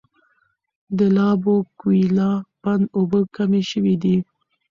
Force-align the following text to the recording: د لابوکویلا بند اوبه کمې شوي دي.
د 0.97 0.99
لابوکویلا 1.15 2.31
بند 2.61 2.85
اوبه 2.97 3.19
کمې 3.35 3.61
شوي 3.71 3.95
دي. 4.03 4.17